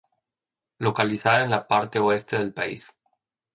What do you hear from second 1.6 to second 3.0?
parte oeste del país.